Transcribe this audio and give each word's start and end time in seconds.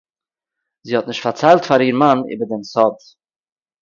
"זי 0.85 0.93
האָט 0.95 1.07
נישט 1.09 1.21
פאַרציילט 1.25 1.63
פאַר 1.67 1.81
איר 1.85 1.95
מאַן 2.01 2.19
איבער 2.31 2.49
דעם 2.49 2.63
"סוד" 2.73 2.95